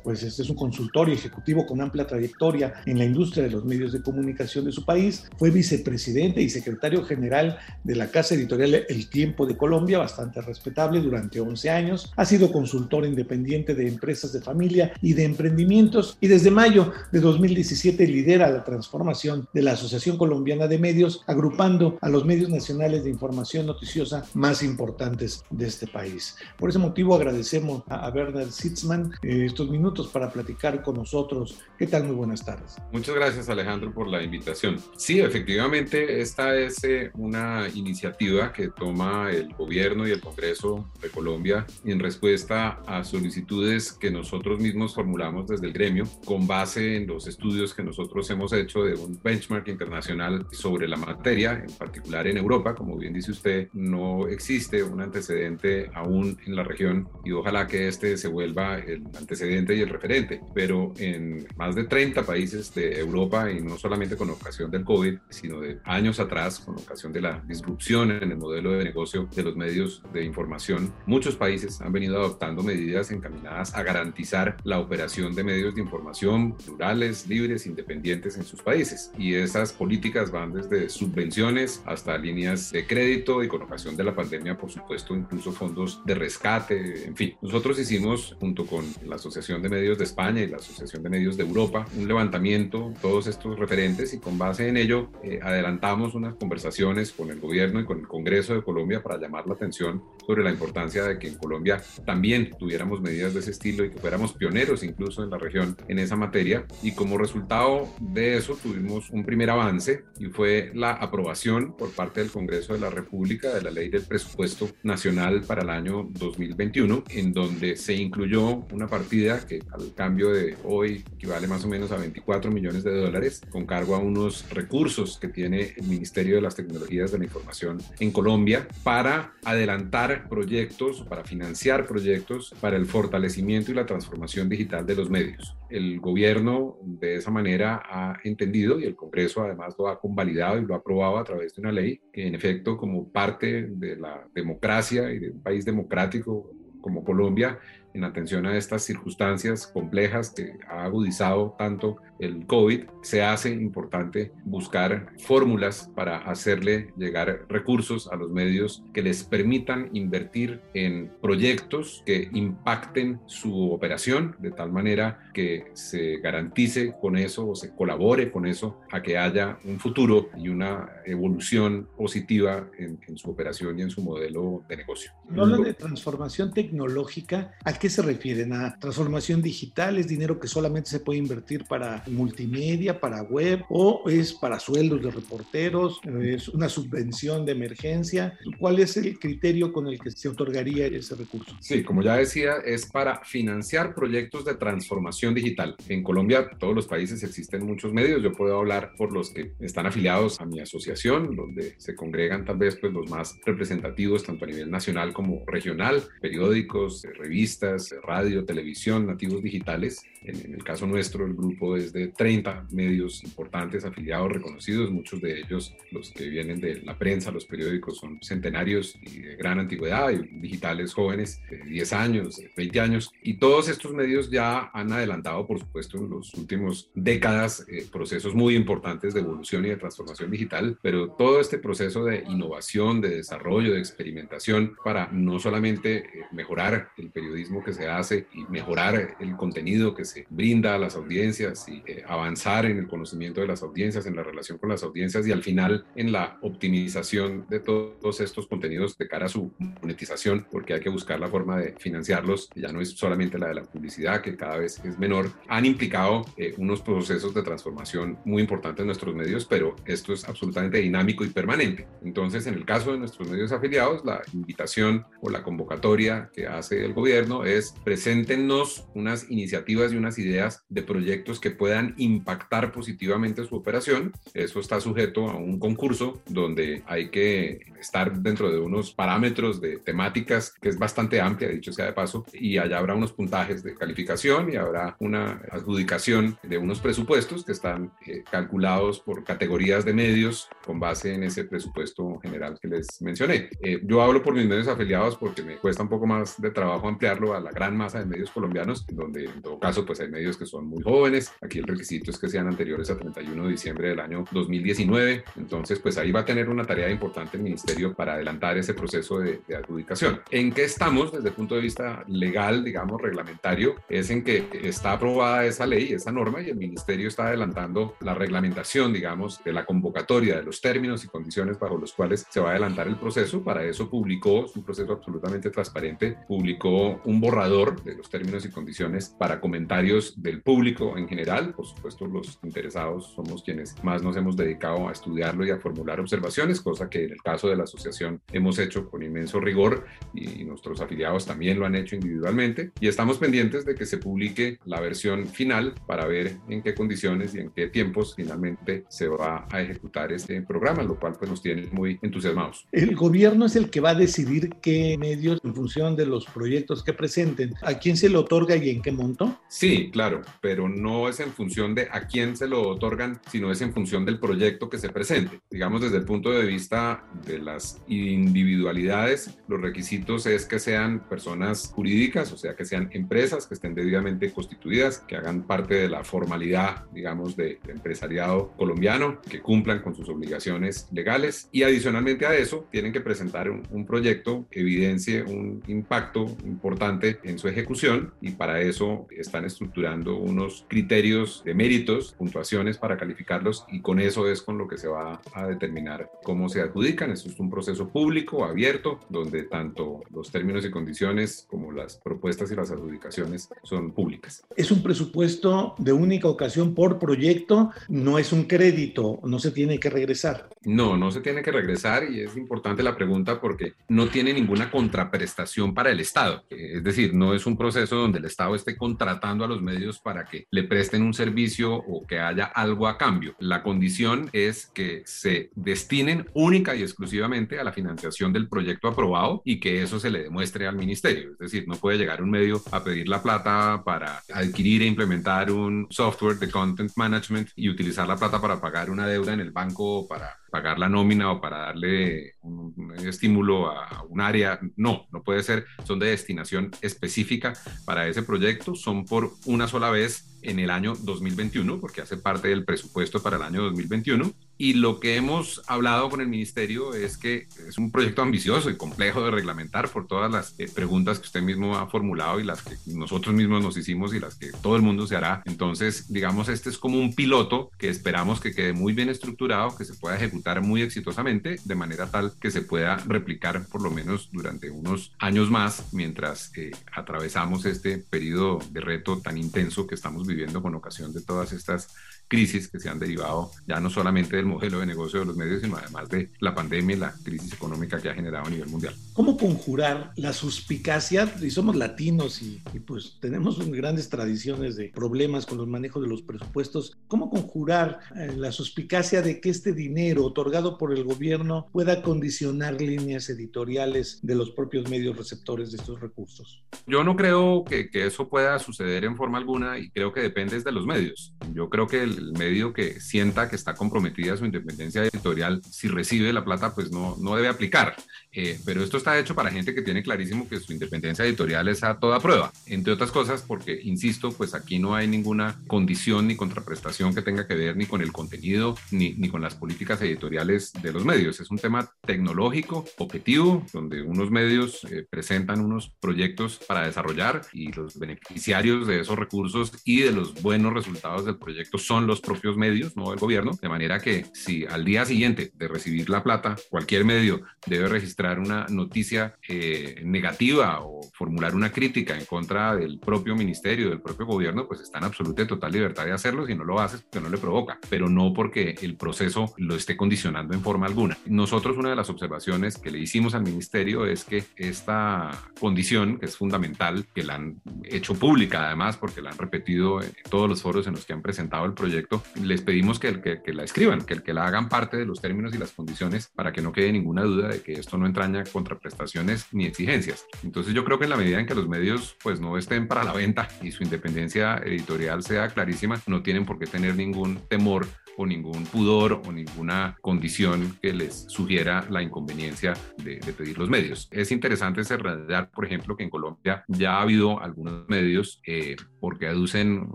pues 0.08 0.24
este 0.24 0.42
es 0.42 0.50
un 0.50 0.56
consultorio 0.56 1.14
ejecutivo 1.14 1.66
con 1.66 1.82
amplia 1.82 2.08
trayectoria 2.08 2.76
en 2.86 2.98
la 2.98 3.04
industria 3.04 3.44
de 3.44 3.50
los 3.50 3.66
medios 3.66 3.92
de 3.92 4.02
comunicación 4.02 4.64
de 4.64 4.72
su 4.72 4.86
país. 4.86 5.26
Fue 5.36 5.52
vicepresidente 5.52 6.42
y 6.42 6.50
secretario 6.50 7.04
general 7.04 7.58
de 7.84 7.94
la 7.94 8.10
casa 8.10 8.34
editorial 8.34 8.86
El 8.88 9.10
Tiempo 9.10 9.46
de 9.46 9.58
Colombia, 9.58 9.98
bastante 9.98 10.40
respetable 10.40 11.02
durante 11.02 11.42
11 11.42 11.70
años. 11.70 12.14
Ha 12.16 12.24
sido 12.24 12.54
consultor 12.54 13.06
independiente 13.06 13.76
de 13.76 13.86
empresas 13.86 14.32
de 14.32 14.40
familia 14.40 14.94
y 15.02 15.12
de 15.12 15.26
emprendimientos 15.26 16.18
y 16.22 16.28
desde 16.28 16.52
mayo 16.52 16.94
de 17.12 17.20
2017 17.20 18.08
lidera 18.08 18.50
la 18.50 18.64
transformación 18.64 19.50
de 19.54 19.62
la 19.62 19.74
Asociación 19.74 20.18
Colombiana 20.18 20.68
de 20.68 20.80
Medios, 20.80 21.26
agrupando 21.28 21.98
a 22.00 22.08
los 22.08 22.24
medios 22.24 22.50
nacionales 22.50 23.04
de 23.04 23.10
información 23.10 23.66
noticiosa 23.66 24.24
más 24.36 24.64
importantes 24.64 25.44
de 25.50 25.68
este 25.68 25.86
país. 25.86 26.38
Por 26.58 26.70
ese 26.70 26.80
motivo 26.80 27.14
agradecemos 27.14 27.84
a 27.90 28.10
Werner 28.10 28.50
Sitzman 28.54 29.12
eh, 29.22 29.44
estos 29.48 29.70
minutos 29.70 29.97
para 30.06 30.30
platicar 30.30 30.84
con 30.84 30.96
nosotros. 30.96 31.60
¿Qué 31.80 31.88
tal? 31.88 32.04
Muy 32.04 32.16
buenas 32.16 32.46
tardes. 32.46 32.76
Muchas 32.92 33.16
gracias 33.16 33.50
Alejandro 33.50 33.92
por 33.92 34.08
la 34.08 34.22
invitación. 34.22 34.78
Sí, 34.96 35.20
efectivamente, 35.20 36.22
esta 36.22 36.56
es 36.56 36.84
eh, 36.84 37.10
una 37.16 37.68
iniciativa 37.74 38.54
que 38.54 38.68
toma 38.70 39.32
el 39.32 39.54
gobierno 39.56 40.08
y 40.08 40.12
el 40.12 40.22
Congreso 40.22 40.92
de 41.02 41.10
Colombia 41.10 41.66
en 41.86 42.00
respuesta 42.00 42.82
a 42.86 43.04
solicitudes 43.04 43.94
que 43.94 44.12
nosotros 44.12 44.60
mismos 44.60 44.94
formulamos 44.94 45.48
desde 45.48 45.68
el 45.68 45.74
gremio 45.74 46.06
con 46.26 46.46
base 46.46 46.98
en 46.98 47.08
los 47.08 47.28
estudios 47.28 47.74
que 47.74 47.84
nosotros 47.84 48.30
hemos 48.30 48.54
hecho 48.54 48.84
de 48.84 48.94
un 48.96 49.20
benchmark 49.24 49.68
internacional 49.68 50.46
sobre 50.52 50.88
la 50.88 50.98
materia, 50.98 51.64
en 51.68 51.74
particular 51.76 52.28
en 52.28 52.38
Europa, 52.38 52.76
como 52.76 52.98
bien 52.98 53.14
dice 53.14 53.32
usted, 53.32 53.70
no 53.74 54.28
existe 54.28 54.84
un 54.84 55.02
antecedente 55.02 55.90
aún 55.94 56.38
en 56.46 56.56
la 56.56 56.64
región 56.64 57.08
y 57.24 57.32
ojalá 57.32 57.68
que 57.68 57.88
este 57.88 58.18
se 58.18 58.28
vuelva 58.28 58.78
el 58.80 59.04
antecedente 59.18 59.76
y 59.76 59.82
el 59.82 59.87
referente, 59.90 60.42
pero 60.54 60.94
en 60.98 61.48
más 61.58 61.76
de 61.76 61.86
30 61.86 62.24
países 62.26 62.74
de 62.74 63.00
Europa 63.00 63.52
y 63.52 63.62
no 63.62 63.78
solamente 63.78 64.16
con 64.16 64.30
ocasión 64.30 64.72
del 64.72 64.84
COVID, 64.84 65.18
sino 65.30 65.60
de 65.62 65.80
años 65.84 66.20
atrás, 66.20 66.60
con 66.60 66.76
ocasión 66.76 67.14
de 67.14 67.22
la 67.22 67.44
disrupción 67.48 68.12
en 68.12 68.32
el 68.32 68.38
modelo 68.38 68.72
de 68.72 68.84
negocio 68.84 69.28
de 69.36 69.44
los 69.44 69.56
medios 69.56 70.04
de 70.14 70.24
información, 70.24 70.94
muchos 71.06 71.36
países 71.36 71.82
han 71.82 71.92
venido 71.92 72.18
adoptando 72.18 72.64
medidas 72.64 73.12
encaminadas 73.12 73.76
a 73.76 73.84
garantizar 73.84 74.58
la 74.64 74.80
operación 74.80 75.36
de 75.36 75.44
medios 75.44 75.76
de 75.76 75.82
información 75.82 76.56
plurales, 76.58 77.28
libres, 77.28 77.66
independientes 77.66 78.38
en 78.38 78.44
sus 78.44 78.62
países. 78.62 79.12
Y 79.18 79.36
esas 79.36 79.74
políticas 79.74 80.32
van 80.32 80.54
desde 80.54 80.90
subvenciones 80.90 81.82
hasta 81.86 82.18
líneas 82.18 82.72
de 82.72 82.86
crédito 82.86 83.44
y 83.44 83.48
con 83.48 83.62
ocasión 83.62 83.96
de 83.96 84.04
la 84.04 84.16
pandemia, 84.16 84.58
por 84.58 84.72
supuesto, 84.72 85.16
incluso 85.16 85.52
fondos 85.52 86.02
de 86.06 86.16
rescate, 86.16 87.06
en 87.06 87.16
fin. 87.16 87.36
Nosotros 87.42 87.80
hicimos, 87.80 88.36
junto 88.40 88.66
con 88.66 88.86
la 89.06 89.16
Asociación 89.16 89.62
de 89.62 89.67
Medios 89.70 89.98
de 89.98 90.04
España 90.04 90.42
y 90.42 90.48
la 90.48 90.58
Asociación 90.58 91.04
de 91.04 91.10
Medios 91.10 91.38
de 91.38 91.44
Europa, 91.44 91.86
un 91.98 92.08
levantamiento, 92.08 92.94
todos 93.02 93.28
estos 93.28 93.58
referentes 93.58 94.14
y 94.14 94.20
con 94.20 94.38
base 94.38 94.68
en 94.68 94.78
ello 94.78 95.10
eh, 95.24 95.40
adelantamos 95.42 96.16
unas 96.16 96.36
conversaciones 96.36 97.12
con 97.12 97.30
el 97.32 97.40
gobierno 97.40 97.80
y 97.80 97.86
con 97.86 98.00
el 98.00 98.08
Congreso 98.08 98.54
de 98.54 98.64
Colombia 98.64 99.02
para 99.02 99.18
llamar 99.18 99.48
la 99.48 99.54
atención 99.54 100.04
sobre 100.26 100.44
la 100.44 100.52
importancia 100.52 101.04
de 101.04 101.20
que 101.20 101.28
en 101.28 101.36
Colombia 101.36 101.82
también 102.06 102.52
tuviéramos 102.58 103.02
medidas 103.02 103.34
de 103.34 103.40
ese 103.40 103.52
estilo 103.52 103.86
y 103.86 103.92
que 103.92 104.00
fuéramos 104.00 104.34
pioneros 104.34 104.84
incluso 104.84 105.24
en 105.24 105.30
la 105.30 105.38
región 105.38 105.76
en 105.88 106.00
esa 106.00 106.16
materia. 106.16 106.66
Y 106.84 106.92
como 106.94 107.18
resultado 107.18 107.88
de 108.00 108.38
eso 108.38 108.58
tuvimos 108.62 109.10
un 109.10 109.24
primer 109.24 109.50
avance 109.50 110.04
y 110.20 110.26
fue 110.26 110.72
la 110.74 110.92
aprobación 110.92 111.76
por 111.78 111.92
parte 111.92 112.22
del 112.22 112.32
Congreso 112.32 112.74
de 112.74 112.80
la 112.80 112.90
República 112.90 113.54
de 113.54 113.62
la 113.62 113.72
Ley 113.72 113.90
del 113.90 114.04
Presupuesto 114.04 114.70
Nacional 114.84 115.42
para 115.42 115.62
el 115.62 115.70
año 115.70 116.08
2021, 116.12 117.04
en 117.10 117.34
donde 117.34 117.76
se 117.78 117.94
incluyó 117.94 118.66
una 118.72 118.88
partida 118.88 119.46
que 119.46 119.57
al 119.72 119.94
cambio 119.94 120.30
de 120.30 120.58
hoy 120.64 121.04
equivale 121.16 121.48
más 121.48 121.64
o 121.66 121.68
menos 121.68 121.92
a 121.92 121.98
24 121.98 122.52
millones 122.52 122.84
de 122.84 122.96
dólares, 122.96 123.42
con 123.50 123.66
cargo 123.66 123.96
a 123.96 124.00
unos 124.00 124.50
recursos 124.50 125.18
que 125.20 125.28
tiene 125.28 125.74
el 125.76 125.88
Ministerio 125.88 126.36
de 126.36 126.42
las 126.42 126.56
Tecnologías 126.56 127.12
de 127.12 127.20
la 127.20 127.26
Información 127.26 127.80
en 128.00 128.12
Colombia 128.12 128.68
para 128.84 129.34
adelantar 129.44 130.28
proyectos, 130.30 131.02
para 131.02 131.24
financiar 131.24 131.86
proyectos 131.86 132.54
para 132.62 132.78
el 132.78 132.86
fortalecimiento 132.86 133.72
y 133.72 133.76
la 133.76 133.86
transformación 133.86 134.50
digital 134.50 134.86
de 134.86 134.96
los 134.96 135.10
medios. 135.10 135.56
El 135.70 136.00
gobierno 136.00 136.78
de 136.82 137.16
esa 137.16 137.32
manera 137.32 137.82
ha 137.84 138.18
entendido 138.24 138.80
y 138.80 138.86
el 138.86 138.96
Congreso 138.96 139.44
además 139.44 139.76
lo 139.78 139.88
ha 139.88 140.00
convalidado 140.00 140.58
y 140.60 140.66
lo 140.66 140.74
ha 140.74 140.78
aprobado 140.78 141.18
a 141.18 141.24
través 141.24 141.56
de 141.56 141.62
una 141.62 141.72
ley 141.72 142.00
que 142.12 142.28
en 142.28 142.36
efecto 142.36 142.78
como 142.78 143.10
parte 143.12 143.68
de 143.68 143.96
la 143.96 144.28
democracia 144.34 145.12
y 145.12 145.20
de 145.20 145.32
un 145.32 145.42
país 145.42 145.66
democrático 145.66 146.52
como 146.82 147.04
Colombia 147.04 147.60
en 147.98 148.04
atención 148.04 148.46
a 148.46 148.56
estas 148.56 148.84
circunstancias 148.84 149.68
complejas 149.68 150.30
que 150.30 150.54
ha 150.70 150.84
agudizado 150.84 151.56
tanto 151.58 151.98
el 152.20 152.46
COVID, 152.46 152.86
se 153.02 153.24
hace 153.24 153.52
importante 153.52 154.32
buscar 154.44 155.08
fórmulas 155.20 155.92
para 155.96 156.18
hacerle 156.18 156.94
llegar 156.98 157.46
recursos 157.48 158.10
a 158.12 158.16
los 158.16 158.32
medios 158.32 158.84
que 158.94 159.02
les 159.02 159.24
permitan 159.24 159.90
invertir 159.94 160.62
en 160.74 161.12
proyectos 161.22 162.04
que 162.06 162.30
impacten 162.34 163.20
su 163.26 163.72
operación 163.72 164.36
de 164.40 164.52
tal 164.52 164.72
manera 164.72 165.30
que 165.34 165.68
se 165.74 166.18
garantice 166.18 166.94
con 167.00 167.18
eso 167.18 167.50
o 167.50 167.56
se 167.56 167.76
colabore 167.76 168.32
con 168.32 168.46
eso 168.48 168.80
a 168.92 169.02
que 169.02 169.18
haya 169.18 169.60
un 169.64 169.80
futuro 169.80 170.30
y 170.38 170.50
una 170.50 170.90
evolución 171.06 171.88
positiva 171.96 172.68
en, 172.78 172.98
su 173.18 173.30
operación 173.30 173.80
y 173.80 173.84
en 173.84 173.90
su 173.90 174.02
modelo 174.02 174.64
de 174.68 174.78
negocio. 174.78 175.12
No 175.30 175.44
hablan 175.44 175.64
de 175.64 175.74
transformación 175.74 176.54
tecnológica, 176.54 177.54
¿a 177.64 177.74
qué 177.74 177.87
se 177.90 178.02
refieren? 178.02 178.54
¿A 178.54 178.78
transformación 178.80 179.42
digital? 179.42 179.98
¿Es 179.98 180.08
dinero 180.08 180.40
que 180.40 180.48
solamente 180.48 180.90
se 180.90 181.00
puede 181.00 181.20
invertir 181.20 181.66
para 181.66 182.04
multimedia, 182.08 183.00
para 183.00 183.24
web 183.24 183.64
o 183.70 184.04
es 184.10 184.34
para 184.34 184.60
sueldos 184.60 185.02
de 185.02 185.12
reporteros? 185.12 186.00
¿Es 186.22 186.48
una 186.50 186.70
subvención 186.70 187.46
de 187.46 187.52
emergencia? 187.54 188.38
¿Cuál 188.60 188.80
es 188.80 188.98
el 188.98 189.18
criterio 189.20 189.72
con 189.72 189.88
el 189.88 190.00
que 190.00 190.12
se 190.12 190.30
otorgaría 190.30 190.88
ese 190.88 191.16
recurso? 191.16 191.56
Sí, 191.60 191.84
como 191.84 192.02
ya 192.02 192.16
decía, 192.16 192.56
es 192.66 192.86
para 192.86 193.24
financiar 193.24 193.94
proyectos 193.94 194.46
de 194.46 194.56
transformación 194.56 195.34
digital. 195.34 195.76
En 195.88 196.04
Colombia, 196.04 196.50
todos 196.60 196.76
los 196.76 196.88
países 196.88 197.24
existen 197.24 197.66
muchos 197.66 197.94
medios. 197.94 198.22
Yo 198.22 198.34
puedo 198.34 198.58
hablar 198.58 198.94
por 198.98 199.12
los 199.12 199.32
que 199.32 199.54
están 199.60 199.86
afiliados 199.86 200.40
a 200.40 200.46
mi 200.46 200.60
asociación, 200.60 201.36
donde 201.36 201.76
se 201.78 201.96
congregan 201.96 202.46
tal 202.46 202.58
vez 202.58 202.76
pues, 202.76 202.94
los 202.94 203.10
más 203.10 203.38
representativos, 203.46 204.24
tanto 204.24 204.46
a 204.46 204.48
nivel 204.48 204.70
nacional 204.70 205.14
como 205.14 205.44
regional, 205.46 206.04
periódicos, 206.22 207.04
revistas, 207.18 207.77
radio, 208.04 208.46
televisión, 208.46 209.08
nativos 209.08 209.42
digitales. 209.42 210.04
En, 210.24 210.54
el 210.54 210.64
caso 210.64 210.86
nuestro, 210.88 211.26
el 211.26 211.34
grupo 211.34 211.76
es 211.76 211.94
de 211.94 212.08
30 212.08 212.68
medios 212.72 213.24
importantes, 213.24 213.86
afiliados, 213.86 214.32
reconocidos, 214.32 214.92
muchos 214.92 215.22
de 215.22 215.40
ellos, 215.40 215.76
los 215.92 216.12
que 216.12 216.28
vienen 216.30 216.60
de 216.60 216.82
la 216.82 216.98
prensa, 216.98 217.32
los 217.32 217.46
periódicos, 217.46 217.98
son 217.98 218.20
centenarios 218.22 218.98
y 219.02 219.20
de 219.20 219.36
gran 219.36 219.60
antigüedad, 219.60 220.10
y 220.12 220.28
digitales 220.40 220.94
jóvenes 220.94 221.42
de 221.50 221.58
10 221.58 221.94
años, 221.94 222.38
de 222.38 222.52
20 222.56 222.80
años, 222.80 223.12
y 223.22 223.36
todos 223.36 223.70
estos 223.70 223.94
medios 223.94 224.30
ya 224.30 224.70
han 224.74 224.92
adelantado, 224.92 225.46
por 225.46 225.60
supuesto, 225.60 225.98
en 225.98 226.10
los 226.10 226.34
últimos 226.34 226.90
décadas, 226.94 227.66
eh, 227.68 227.86
procesos 227.92 228.36
muy 228.36 228.56
importantes 228.56 229.14
de 229.14 229.22
evolución 229.22 229.66
y 229.66 229.70
de 229.70 229.78
transformación 229.78 230.32
digital, 230.32 230.78
pero 230.82 231.10
todo 231.10 231.40
este 231.40 231.58
proceso 231.58 232.04
de 232.04 232.24
innovación, 232.28 233.02
de 233.02 233.10
desarrollo, 233.10 233.74
de 233.74 233.80
experimentación, 233.80 234.76
para 234.84 235.10
no 235.12 235.40
solamente 235.40 235.98
eh, 235.98 236.06
mejorar 236.32 236.90
el 236.98 237.10
periodismo 237.10 237.64
que 237.64 237.74
se 237.74 237.88
hace 237.88 238.28
y 238.34 238.44
mejorar 238.46 239.18
el 239.20 239.36
contenido 239.36 239.94
que 239.94 240.06
se 240.08 240.26
brinda 240.30 240.76
a 240.76 240.80
las 240.80 240.96
audiencias 240.96 241.68
y 241.68 241.84
eh, 241.86 242.04
avanzar 242.08 242.66
en 242.66 242.78
el 242.78 242.88
conocimiento 242.88 243.42
de 243.42 243.48
las 243.48 243.64
audiencias, 243.64 244.06
en 244.06 244.16
la 244.16 244.24
relación 244.24 244.58
con 244.58 244.70
las 244.70 244.84
audiencias 244.84 245.28
y 245.28 245.32
al 245.32 245.44
final 245.44 245.86
en 245.96 246.12
la 246.12 246.38
optimización 246.42 247.46
de 247.50 247.60
todos 247.60 248.22
estos 248.22 248.48
contenidos 248.48 248.98
de 248.98 249.08
cara 249.08 249.26
a 249.28 249.30
su 249.30 249.52
monetización, 249.82 250.48
porque 250.52 250.74
hay 250.74 250.80
que 250.80 250.90
buscar 250.90 251.20
la 251.20 251.28
forma 251.28 251.58
de 251.58 251.76
financiarlos, 251.80 252.50
ya 252.56 252.72
no 252.72 252.82
es 252.82 252.92
solamente 252.92 253.38
la 253.38 253.48
de 253.48 253.56
la 253.56 253.64
publicidad, 253.64 254.22
que 254.22 254.36
cada 254.36 254.58
vez 254.58 254.80
es 254.84 254.98
menor, 254.98 255.32
han 255.48 255.66
implicado 255.66 256.26
eh, 256.38 256.54
unos 256.58 256.82
procesos 256.82 257.34
de 257.34 257.44
transformación 257.44 258.18
muy 258.26 258.42
importantes 258.42 258.82
en 258.82 258.88
nuestros 258.88 259.14
medios, 259.16 259.46
pero 259.46 259.76
esto 259.86 260.14
es 260.14 260.28
absolutamente 260.28 260.80
dinámico 260.80 261.24
y 261.24 261.30
permanente. 261.30 261.88
Entonces, 262.04 262.48
en 262.48 262.54
el 262.54 262.66
caso 262.66 262.92
de 262.92 263.00
nuestros 263.00 263.30
medios 263.30 263.52
afiliados, 263.52 264.04
la 264.06 264.22
invitación 264.34 265.06
o 265.22 265.30
la 265.30 265.44
convocatoria 265.44 266.30
que 266.34 266.48
hace 266.48 266.84
el 266.86 266.94
gobierno 266.94 267.46
es 267.46 267.74
preséntenos 267.84 268.88
unas 268.94 269.30
iniciativas 269.30 269.92
y 269.94 269.97
unas 269.98 270.18
ideas 270.20 270.64
de 270.70 270.84
proyectos 270.84 271.40
que 271.40 271.52
puedan 271.52 271.94
impactar 271.98 272.72
positivamente 272.72 273.44
su 273.46 273.56
operación. 273.56 274.14
Eso 274.34 274.60
está 274.60 274.80
sujeto 274.80 275.30
a 275.30 275.36
un 275.36 275.60
concurso 275.60 276.22
donde 276.28 276.84
hay 276.88 277.10
que 277.10 277.62
estar 277.80 278.20
dentro 278.20 278.52
de 278.52 278.60
unos 278.60 278.94
parámetros 278.94 279.62
de 279.62 279.78
temáticas 279.78 280.54
que 280.62 280.70
es 280.70 280.78
bastante 280.78 281.22
amplia, 281.22 281.50
dicho 281.50 281.72
sea 281.72 281.86
de 281.86 281.94
paso, 281.94 282.26
y 282.34 282.58
allá 282.58 282.80
habrá 282.80 282.96
unos 282.96 283.14
puntajes 283.14 283.64
de 283.64 283.76
calificación 283.76 284.52
y 284.52 284.56
habrá 284.56 284.96
una 285.00 285.42
adjudicación 285.52 286.38
de 286.44 286.58
unos 286.58 286.80
presupuestos 286.80 287.46
que 287.46 287.52
están 287.52 287.92
eh, 288.06 288.24
calculados 288.30 289.00
por 289.00 289.24
categorías 289.24 289.86
de 289.86 289.94
medios 289.94 290.50
con 290.66 290.80
base 290.80 291.14
en 291.14 291.24
ese 291.24 291.44
presupuesto 291.46 292.20
general 292.20 292.58
que 292.62 292.68
les 292.68 293.02
mencioné. 293.02 293.50
Eh, 293.62 293.82
yo 293.84 294.02
hablo 294.02 294.22
por 294.24 294.34
mis 294.34 294.46
medios 294.46 294.68
afiliados 294.68 295.18
porque 295.18 295.44
me 295.44 295.58
cuesta 295.58 295.84
un 295.84 295.90
poco 295.90 296.06
más 296.06 296.40
de 296.42 296.52
trabajo 296.52 296.88
ampliarlo 296.88 297.34
a 297.34 297.40
la 297.40 297.52
gran 297.52 297.76
masa 297.76 298.00
de 298.00 298.06
medios 298.06 298.32
colombianos, 298.32 298.86
donde 298.88 299.26
en 299.26 299.42
todo 299.42 299.60
caso 299.60 299.86
pues 299.88 300.00
hay 300.02 300.10
medios 300.10 300.38
que 300.38 300.46
son 300.46 300.68
muy 300.68 300.84
jóvenes. 300.84 301.32
Aquí 301.42 301.58
el 301.60 301.66
requisito 301.66 302.12
es 302.12 302.20
que 302.20 302.30
sean 302.30 302.48
anteriores 302.48 302.92
a 302.92 302.98
31 302.98 303.46
de 303.46 303.50
diciembre 303.50 303.90
del 303.90 304.00
año 304.00 304.26
2019. 304.32 305.24
Entonces 305.38 305.80
pues 305.80 305.98
ahí 305.98 306.12
va 306.12 306.20
a 306.20 306.26
tener 306.26 306.50
una 306.50 306.66
tarea 306.66 306.90
importante 306.92 307.38
el 307.38 307.44
ministerio 307.44 307.96
para 307.96 308.14
adelantar 308.14 308.58
ese 308.58 308.74
proceso 308.74 309.20
de, 309.20 309.42
de 309.48 309.56
adjudicación. 309.56 310.22
¿En 310.30 310.52
qué 310.52 310.66
estamos 310.66 311.12
desde 311.12 311.30
el 311.30 311.34
punto 311.34 311.56
de 311.56 311.62
vista 311.62 312.04
legal, 312.08 312.64
digamos, 312.64 313.02
reglamentario? 313.02 313.76
Es 313.90 314.10
en 314.10 314.24
que 314.24 314.48
está 314.64 314.92
aprobada 314.94 315.46
esa 315.46 315.66
ley, 315.66 315.94
esa 315.94 316.12
norma 316.12 316.42
y 316.42 316.50
el 316.50 316.58
ministerio 316.58 317.08
está 317.08 317.28
adelantando 317.28 317.96
la 318.02 318.14
reglamentación, 318.14 318.94
digamos, 318.94 319.44
de 319.44 319.54
la 319.54 319.66
convocatoria, 319.66 320.38
de 320.38 320.44
los 320.44 320.62
términos 320.62 321.04
y 321.06 321.08
condiciones 321.08 321.58
bajo 321.58 321.78
los 321.78 321.94
cuales 321.94 322.26
se 322.30 322.40
va 322.40 322.50
a 322.50 322.52
adelantar 322.52 322.88
el 322.88 322.98
proceso. 322.98 323.44
Para 323.44 323.64
eso 323.64 323.90
publicó, 323.90 324.46
es 324.46 324.56
un 324.56 324.64
proceso 324.64 324.94
absolutamente 324.94 325.50
transparente, 325.50 326.18
publicó 326.28 327.00
un 327.06 327.22
borrador 327.22 327.82
de 327.84 327.96
los 327.96 328.10
términos 328.10 328.46
y 328.46 328.50
condiciones 328.50 329.10
para 329.10 329.40
comentarios 329.78 330.20
del 330.20 330.42
público 330.42 330.98
en 330.98 331.08
general. 331.08 331.54
Por 331.54 331.68
supuesto, 331.68 332.08
los 332.08 332.40
interesados 332.44 333.14
somos 333.16 333.44
quienes 333.44 333.76
más 333.84 334.02
nos 334.02 334.18
hemos 334.18 334.36
dedicado 334.36 334.90
a 334.90 334.92
estudiarlo 334.92 335.46
y 335.46 335.52
a 335.52 335.60
formular 335.60 336.00
observaciones, 336.00 336.62
cosa 336.62 336.90
que 336.90 337.04
en 337.04 337.12
el 337.12 337.22
caso 337.22 337.48
de 337.48 337.56
la 337.56 337.64
asociación 337.66 338.20
hemos 338.32 338.58
hecho 338.58 338.90
con 338.90 339.04
inmenso 339.04 339.40
rigor 339.40 339.86
y 340.16 340.44
nuestros 340.46 340.82
afiliados 340.82 341.28
también 341.28 341.60
lo 341.60 341.66
han 341.68 341.76
hecho 341.76 341.96
individualmente. 341.96 342.72
Y 342.80 342.88
estamos 342.88 343.20
pendientes 343.20 343.66
de 343.66 343.76
que 343.76 343.86
se 343.86 344.00
publique 344.00 344.58
la 344.66 344.80
versión 344.80 345.28
final 345.28 345.76
para 345.86 346.08
ver 346.08 346.38
en 346.50 346.64
qué 346.64 346.74
condiciones 346.74 347.36
y 347.36 347.40
en 347.40 347.52
qué 347.52 347.68
tiempos 347.68 348.16
finalmente 348.16 348.86
se 348.90 349.08
va 349.08 349.48
a 349.52 349.62
ejecutar 349.62 350.12
este 350.12 350.42
programa, 350.42 350.82
lo 350.82 351.00
cual 351.00 351.14
pues 351.20 351.30
nos 351.30 351.44
tiene 351.44 351.68
muy 351.72 352.00
entusiasmados. 352.02 352.66
El 352.72 352.96
gobierno 352.96 353.46
es 353.46 353.56
el 353.56 353.70
que 353.70 353.80
va 353.80 353.92
a 353.92 353.96
decidir 353.96 354.50
qué 354.60 354.98
medios 354.98 355.40
en 355.44 355.54
función 355.54 355.96
de 355.96 356.08
los 356.08 356.26
proyectos 356.26 356.84
que 356.84 356.94
presenten, 356.94 357.54
a 357.62 357.76
quién 357.76 357.96
se 357.96 358.10
le 358.10 358.18
otorga 358.18 358.56
y 358.56 358.72
en 358.72 358.82
qué 358.82 358.92
monto. 358.92 359.40
Sí, 359.48 359.67
claro, 359.92 360.22
pero 360.42 360.70
no 360.70 361.10
es 361.10 361.20
en 361.20 361.32
función 361.32 361.76
de 361.76 361.88
a 361.92 362.08
quién 362.08 362.36
se 362.36 362.48
lo 362.48 362.68
otorgan, 362.68 363.20
sino 363.32 363.52
es 363.52 363.62
en 363.62 363.74
función 363.74 364.06
del 364.06 364.20
proyecto 364.20 364.70
que 364.70 364.78
se 364.78 364.90
presente. 364.90 365.40
Digamos 365.50 365.82
desde 365.82 365.98
el 365.98 366.06
punto 366.06 366.32
de 366.32 366.46
vista 366.46 367.06
de 367.26 367.40
las 367.40 367.82
individualidades, 367.88 369.38
los 369.48 369.62
requisitos 369.62 370.26
es 370.26 370.46
que 370.46 370.60
sean 370.60 371.08
personas 371.08 371.72
jurídicas, 371.74 372.32
o 372.32 372.38
sea, 372.38 372.56
que 372.56 372.66
sean 372.66 372.90
empresas 372.94 373.48
que 373.48 373.54
estén 373.54 373.76
debidamente 373.76 374.32
constituidas, 374.32 375.00
que 375.00 375.16
hagan 375.16 375.44
parte 375.44 375.76
de 375.76 375.90
la 375.90 376.04
formalidad, 376.04 376.86
digamos, 376.94 377.36
de, 377.36 377.60
empresariado 377.68 378.54
colombiano, 378.58 379.22
que 379.22 379.42
cumplan 379.42 379.82
con 379.82 379.96
sus 379.96 380.10
obligaciones 380.10 380.88
legales 380.92 381.50
y 381.52 381.64
adicionalmente 381.64 382.26
a 382.26 382.36
eso 382.36 382.68
tienen 382.72 382.92
que 382.94 383.02
presentar 383.02 383.50
un, 383.50 383.64
un 383.72 383.86
proyecto 383.86 384.48
que 384.50 384.62
evidencie 384.62 385.24
un 385.24 385.62
impacto 385.68 386.26
importante 386.46 387.20
en 387.24 387.38
su 387.40 387.48
ejecución 387.48 388.14
y 388.22 388.32
para 388.32 388.62
eso 388.62 389.08
están 389.12 389.46
estructurando 389.58 390.18
unos 390.18 390.66
criterios 390.68 391.42
de 391.44 391.56
méritos, 391.56 392.14
puntuaciones 392.14 392.78
para 392.78 392.96
calificarlos 392.96 393.66
y 393.72 393.82
con 393.82 394.00
eso 394.00 394.30
es 394.30 394.44
con 394.44 394.60
lo 394.60 394.68
que 394.68 394.78
se 394.78 394.88
va 394.88 395.20
a 395.34 395.48
determinar 395.48 396.12
cómo 396.24 396.48
se 396.48 396.62
adjudican. 396.62 397.10
Esto 397.10 397.30
es 397.30 397.40
un 397.40 397.50
proceso 397.50 397.90
público, 397.90 398.46
abierto, 398.46 399.00
donde 399.10 399.44
tanto 399.44 400.04
los 400.14 400.32
términos 400.32 400.64
y 400.64 400.70
condiciones 400.70 401.48
como 401.50 401.72
las 401.72 401.98
propuestas 401.98 402.52
y 402.52 402.56
las 402.56 402.70
adjudicaciones 402.70 403.50
son 403.64 403.92
públicas. 403.94 404.44
Es 404.56 404.70
un 404.70 404.84
presupuesto 404.84 405.74
de 405.80 405.92
única 405.92 406.28
ocasión 406.28 406.76
por 406.76 407.00
proyecto, 407.00 407.72
no 407.90 408.20
es 408.20 408.32
un 408.32 408.44
crédito, 408.44 409.20
no 409.24 409.40
se 409.40 409.50
tiene 409.50 409.80
que 409.80 409.90
regresar. 409.90 410.50
No, 410.66 410.98
no 410.98 411.12
se 411.12 411.22
tiene 411.22 411.42
que 411.42 411.52
regresar 411.52 412.04
y 412.12 412.22
es 412.22 412.38
importante 412.38 412.84
la 412.84 412.96
pregunta 412.96 413.42
porque 413.42 413.74
no 413.88 414.08
tiene 414.08 414.34
ninguna 414.34 414.70
contraprestación 414.70 415.74
para 415.74 415.90
el 415.90 416.00
Estado. 416.00 416.44
Es 416.52 416.84
decir, 416.84 417.16
no 417.16 417.34
es 417.34 417.48
un 417.48 417.58
proceso 417.58 417.96
donde 417.96 418.20
el 418.20 418.26
Estado 418.26 418.54
esté 418.54 418.78
contratando 418.78 419.46
a 419.46 419.47
los 419.48 419.62
medios 419.62 420.00
para 420.00 420.26
que 420.26 420.48
le 420.52 420.64
presten 420.64 421.02
un 421.02 421.14
servicio 421.14 421.76
o 421.76 422.06
que 422.06 422.20
haya 422.20 422.46
algo 422.46 422.88
a 422.88 422.98
cambio. 422.98 423.36
La 423.40 423.64
condición 423.64 424.30
es 424.34 424.68
que 424.68 425.04
se 425.06 425.50
destinen 425.56 426.28
única 426.34 426.76
y 426.76 426.82
exclusivamente 426.82 427.60
a 427.60 427.64
la 427.64 427.72
financiación 427.72 428.34
del 428.34 428.48
proyecto 428.48 428.88
aprobado 428.88 429.42
y 429.46 429.60
que 429.60 429.82
eso 429.82 430.00
se 430.00 430.10
le 430.10 430.24
demuestre 430.24 430.68
al 430.68 430.76
ministerio. 430.76 431.32
Es 431.32 431.38
decir, 431.38 431.68
no 431.68 431.76
puede 431.76 431.98
llegar 431.98 432.22
un 432.22 432.32
medio 432.32 432.62
a 432.72 432.84
pedir 432.84 433.08
la 433.08 433.22
plata 433.22 433.84
para 433.84 434.22
adquirir 434.34 434.82
e 434.82 434.86
implementar 434.86 435.52
un 435.52 435.88
software 435.90 436.38
de 436.38 436.50
content 436.50 436.92
management 436.96 437.50
y 437.56 437.70
utilizar 437.70 438.08
la 438.08 438.18
plata 438.18 438.42
para 438.42 438.60
pagar 438.60 438.90
una 438.90 439.08
deuda 439.08 439.34
en 439.34 439.40
el 439.40 439.52
banco 439.52 440.00
o 440.00 440.08
para 440.08 440.40
pagar 440.50 440.80
la 440.80 440.90
nómina 440.90 441.32
o 441.32 441.42
para 441.42 441.58
darle 441.58 442.36
un, 442.42 442.74
estímulo 443.06 443.70
a 443.70 444.04
un 444.08 444.22
área. 444.22 444.60
No, 444.76 445.08
no 445.12 445.24
puede 445.24 445.44
ser. 445.44 445.66
Son 445.84 446.00
de 446.00 446.08
destinación 446.08 446.72
específica 446.82 447.54
para 447.86 448.08
ese 448.08 448.24
proyecto. 448.24 448.76
Son 448.76 449.06
por 449.06 449.32
una 449.46 449.68
sola 449.68 449.90
vez 449.90 450.38
en 450.42 450.60
el 450.60 450.70
año 450.70 450.94
2021, 450.96 451.80
porque 451.80 452.02
hace 452.02 452.18
parte 452.18 452.50
del 452.50 452.66
presupuesto 452.66 453.22
para 453.22 453.38
el 453.38 453.44
año 453.44 453.64
2021. 453.64 454.34
Y 454.58 454.74
lo 454.74 455.00
que 455.00 455.16
hemos 455.16 455.62
hablado 455.68 456.10
con 456.10 456.22
el 456.22 456.28
ministerio 456.28 456.94
es 456.94 457.18
que 457.18 457.48
es 457.68 457.78
un 457.78 457.92
proyecto 457.92 458.22
ambicioso 458.22 458.70
y 458.70 458.78
complejo 458.78 459.24
de 459.24 459.32
reglamentar 459.32 459.90
por 459.90 460.08
todas 460.08 460.32
las 460.32 460.60
eh, 460.60 460.68
preguntas 460.74 461.20
que 461.20 461.26
usted 461.26 461.42
mismo 461.42 461.78
ha 461.78 461.88
formulado 461.88 462.40
y 462.40 462.44
las 462.44 462.62
que 462.62 462.76
nosotros 462.88 463.36
mismos 463.36 463.64
nos 463.64 463.78
hicimos 463.78 464.14
y 464.14 464.20
las 464.20 464.36
que 464.36 464.52
todo 464.52 464.76
el 464.76 464.82
mundo 464.82 465.06
se 465.06 465.16
hará. 465.16 465.44
Entonces, 465.46 466.12
digamos, 466.12 466.50
este 466.50 466.70
es 466.70 466.78
como 466.78 467.00
un 467.00 467.14
piloto 467.14 467.70
que 467.78 467.90
esperamos 467.90 468.40
que 468.40 468.54
quede 468.54 468.74
muy 468.74 468.94
bien 468.94 469.10
estructurado, 469.10 469.76
que 469.78 469.86
se 469.86 469.94
pueda 469.94 470.16
ejecutar 470.16 470.62
muy 470.62 470.82
exitosamente, 470.82 471.58
de 471.64 471.76
manera 471.76 472.10
tal 472.10 472.34
que 472.40 472.52
se 472.52 472.62
pueda 472.62 472.98
replicar 472.98 473.68
por 473.68 473.82
lo 473.82 473.92
menos 473.92 474.30
durante 474.32 474.70
unos 474.70 475.14
años 475.20 475.50
más 475.50 475.94
mientras 475.94 476.52
eh, 476.58 476.72
atravesamos 476.92 477.66
este 477.66 477.98
periodo 477.98 478.60
de 478.72 478.82
reto 478.82 479.20
tan 479.20 479.38
intenso 479.38 479.86
que 479.86 479.96
estamos 479.96 480.26
viviendo 480.26 480.62
con 480.62 480.76
ocasión 480.76 481.14
de 481.14 481.22
todas 481.22 481.54
estas 481.54 481.90
crisis 482.28 482.68
que 482.68 482.80
se 482.80 482.90
han 482.90 483.00
derivado 483.00 483.52
ya 483.66 483.80
no 483.80 483.90
solamente 483.90 484.36
del 484.36 484.46
modelo 484.46 484.80
de 484.80 484.86
negocio 484.86 485.20
de 485.20 485.26
los 485.26 485.36
medios, 485.36 485.62
sino 485.62 485.78
además 485.78 486.10
de 486.10 486.32
la 486.40 486.54
pandemia 486.54 486.96
y 486.96 487.00
la 487.00 487.14
crisis 487.24 487.54
económica 487.54 488.02
que 488.02 488.10
ha 488.10 488.14
generado 488.14 488.46
a 488.46 488.50
nivel 488.50 488.68
mundial. 488.70 488.94
¿Cómo 489.14 489.38
conjurar 489.38 490.12
la 490.16 490.34
suspicacia? 490.34 491.34
Y 491.42 491.50
somos 491.50 491.76
latinos 491.76 492.42
y, 492.42 492.62
y 492.74 492.80
pues 492.80 493.18
tenemos 493.20 493.60
grandes 493.72 494.10
tradiciones 494.10 494.76
de 494.76 494.90
problemas 494.90 495.46
con 495.46 495.58
los 495.58 495.68
manejos 495.68 496.02
de 496.02 496.10
los 496.10 496.22
presupuestos. 496.22 496.98
¿Cómo 497.08 497.30
conjurar 497.30 498.00
eh, 498.16 498.34
la 498.36 498.52
suspicacia 498.52 499.22
de 499.22 499.40
que 499.40 499.50
este 499.50 499.74
dinero 499.74 500.26
otorgado 500.26 500.78
por 500.78 500.94
el 500.94 501.04
gobierno 501.04 501.68
pueda 501.72 502.02
condicionar 502.02 502.80
líneas 502.82 503.30
editoriales 503.30 504.20
de 504.22 504.36
los 504.36 504.52
propios 504.52 504.90
medios 504.90 505.18
receptores 505.18 505.72
de 505.72 505.78
estos 505.78 506.00
recursos? 506.00 506.64
Yo 506.86 507.04
no 507.04 507.16
creo 507.16 507.64
que, 507.64 507.90
que 507.90 508.06
eso 508.06 508.28
pueda 508.28 508.60
suceder 508.60 509.06
en 509.06 509.16
forma 509.16 509.38
alguna 509.38 509.80
y 509.80 509.90
creo 509.90 510.12
que 510.12 510.22
depende 510.22 510.48
de 510.48 510.72
los 510.72 510.86
medios. 510.86 511.34
Yo 511.54 511.70
creo 511.70 511.88
que 511.88 512.06
el 512.18 512.34
medio 512.34 512.74
que 512.74 513.00
sienta 513.00 513.50
que 513.50 513.56
está 513.56 513.74
comprometida 513.76 514.38
su 514.38 514.46
independencia 514.46 515.04
editorial, 515.04 515.62
si 515.70 515.88
recibe 515.88 516.34
la 516.34 516.44
plata, 516.44 516.74
pues 516.74 516.92
no, 516.92 517.16
no 517.20 517.36
debe 517.36 517.48
aplicar. 517.48 517.96
Eh, 518.32 518.60
pero 518.66 518.84
esto 518.84 518.98
está 518.98 519.18
hecho 519.18 519.36
para 519.36 519.52
gente 519.52 519.74
que 519.74 519.82
tiene 519.82 520.04
clarísimo 520.04 520.48
que 520.48 520.60
su 520.60 520.72
independencia 520.72 521.26
editorial 521.26 521.68
es 521.70 521.84
a 521.84 522.00
toda 522.00 522.20
prueba, 522.20 522.52
entre 522.66 522.94
otras 522.94 523.12
cosas 523.12 523.42
porque, 523.42 523.80
insisto, 523.84 524.32
pues 524.32 524.54
aquí 524.54 524.80
no 524.80 524.96
hay 524.96 525.08
ninguna 525.08 525.60
condición 525.68 526.28
ni 526.28 526.36
contraprestación 526.36 527.16
que 527.16 527.22
tenga 527.22 527.48
que 527.48 527.56
ver 527.56 527.78
ni 527.78 527.86
con 527.86 528.02
el 528.02 528.12
contenido 528.12 528.76
ni, 528.92 529.14
ni 529.14 529.30
con 529.30 529.42
las 529.42 529.56
políticas 529.56 530.02
editoriales 530.02 530.74
de 530.74 530.92
los 530.92 531.06
medios. 531.06 531.40
Es 531.40 531.50
un 531.52 531.58
tema 531.58 531.90
tecnológico, 532.06 532.86
objetivo, 532.98 533.66
donde 533.74 534.02
unos 534.02 534.32
medios 534.32 534.84
eh, 534.86 535.06
presentan 535.10 535.62
unos 535.62 535.90
proyectos 536.00 536.60
para 536.68 536.86
desarrollar 536.86 537.42
y 537.54 537.72
los 537.72 537.98
beneficiarios 537.98 538.88
de 538.88 539.02
esos 539.02 539.18
recursos 539.18 539.72
y 539.84 540.02
de 540.02 540.12
los 540.12 540.42
buenos 540.42 540.74
resultados 540.74 541.26
del 541.26 541.38
proyecto 541.38 541.78
son 541.78 542.07
los 542.08 542.22
propios 542.22 542.58
medios, 542.58 542.96
no 542.96 543.14
el 543.14 543.20
gobierno, 543.20 543.52
de 543.62 543.70
manera 543.70 544.00
que 544.00 544.26
si 544.34 544.66
al 544.66 544.86
día 544.86 545.06
siguiente 545.06 545.52
de 545.54 545.68
recibir 545.68 546.10
la 546.10 546.24
plata, 546.24 546.56
cualquier 546.70 547.06
medio 547.06 547.42
debe 547.66 547.88
registrar 547.88 548.40
una 548.40 548.66
noticia 548.70 549.36
eh, 549.48 550.02
negativa 550.04 550.80
o 550.82 551.02
formular 551.14 551.56
una 551.56 551.72
crítica 551.72 552.18
en 552.18 552.26
contra 552.26 552.76
del 552.76 553.00
propio 553.00 553.36
ministerio, 553.36 553.90
del 553.90 554.02
propio 554.02 554.26
gobierno, 554.26 554.68
pues 554.68 554.82
está 554.82 554.98
en 555.00 555.06
absoluta 555.06 555.44
y 555.44 555.48
total 555.48 555.72
libertad 555.72 556.06
de 556.06 556.12
hacerlo 556.12 556.46
si 556.46 556.56
no 556.56 556.64
lo 556.64 556.80
haces 556.80 557.02
porque 557.02 557.24
no 557.24 557.30
le 557.30 557.38
provoca, 557.38 557.80
pero 557.90 558.10
no 558.10 558.34
porque 558.34 558.76
el 558.82 558.96
proceso 558.96 559.54
lo 559.58 559.76
esté 559.76 559.98
condicionando 559.98 560.54
en 560.54 560.62
forma 560.62 560.86
alguna. 560.86 561.18
Nosotros 561.26 561.78
una 561.78 561.90
de 561.90 561.96
las 561.96 562.10
observaciones 562.10 562.78
que 562.78 562.92
le 562.92 563.00
hicimos 563.00 563.36
al 563.36 563.44
ministerio 563.44 564.06
es 564.06 564.24
que 564.24 564.44
esta 564.56 565.32
condición, 565.60 566.18
que 566.18 566.26
es 566.26 566.38
fundamental, 566.38 567.06
que 567.14 567.24
la 567.24 567.36
han 567.36 567.62
hecho 567.84 568.14
pública 568.16 568.68
además 568.68 568.98
porque 568.98 569.22
la 569.22 569.32
han 569.32 569.38
repetido 569.38 570.02
en 570.02 570.14
todos 570.30 570.50
los 570.50 570.62
foros 570.62 570.88
en 570.88 570.94
los 570.94 571.06
que 571.06 571.14
han 571.14 571.22
presentado 571.22 571.66
el 571.66 571.74
proyecto, 571.74 571.97
les 572.44 572.62
pedimos 572.62 573.00
que, 573.00 573.22
que, 573.22 573.42
que 573.42 573.54
la 573.54 573.64
escriban, 573.64 574.02
que, 574.02 574.22
que 574.22 574.34
la 574.34 574.46
hagan 574.46 574.70
parte 574.70 574.98
de 574.98 575.06
los 575.06 575.22
términos 575.22 575.54
y 575.54 575.58
las 575.58 575.72
condiciones 575.72 576.30
para 576.36 576.52
que 576.52 576.62
no 576.62 576.72
quede 576.72 576.92
ninguna 576.92 577.24
duda 577.24 577.50
de 577.50 577.62
que 577.62 577.74
esto 577.74 577.98
no 577.98 578.06
entraña 578.06 578.44
contraprestaciones 578.44 579.48
ni 579.52 579.66
exigencias. 579.66 580.26
Entonces 580.44 580.74
yo 580.74 580.84
creo 580.84 581.00
que 581.00 581.06
en 581.06 581.12
la 581.12 581.18
medida 581.18 581.40
en 581.40 581.46
que 581.46 581.56
los 581.56 581.68
medios 581.68 582.16
pues 582.24 582.40
no 582.40 582.58
estén 582.58 582.88
para 582.88 583.04
la 583.04 583.14
venta 583.14 583.48
y 583.62 583.72
su 583.72 583.84
independencia 583.84 584.58
editorial 584.58 585.24
sea 585.24 585.48
clarísima, 585.50 586.02
no 586.08 586.22
tienen 586.22 586.46
por 586.46 586.60
qué 586.60 586.66
tener 586.66 586.96
ningún 586.96 587.40
temor 587.48 587.88
o 588.20 588.26
ningún 588.26 588.64
pudor 588.66 589.22
o 589.28 589.32
ninguna 589.32 589.96
condición 590.02 590.76
que 590.82 590.92
les 590.92 591.26
sugiera 591.30 591.86
la 591.92 592.02
inconveniencia 592.02 592.74
de, 592.98 593.18
de 593.20 593.34
pedir 593.34 593.60
los 593.60 593.70
medios. 593.70 594.08
Es 594.10 594.32
interesante 594.32 594.84
cerrar, 594.84 595.52
por 595.52 595.66
ejemplo, 595.66 595.96
que 595.96 596.04
en 596.04 596.10
Colombia 596.10 596.64
ya 596.68 596.96
ha 596.98 597.02
habido 597.04 597.40
algunos 597.40 597.88
medios 597.88 598.42
eh, 598.48 598.76
porque 599.00 599.28
aducen 599.28 599.88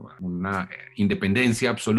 una 0.21 0.69
independencia 0.95 1.71
absoluta, 1.71 1.92